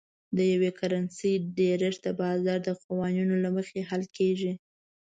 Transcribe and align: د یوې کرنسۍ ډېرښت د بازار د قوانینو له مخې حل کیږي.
د 0.35 0.37
یوې 0.53 0.71
کرنسۍ 0.79 1.33
ډېرښت 1.57 2.01
د 2.05 2.07
بازار 2.21 2.59
د 2.67 2.69
قوانینو 2.83 3.35
له 3.43 3.49
مخې 3.55 3.79
حل 3.89 4.03
کیږي. 4.17 4.53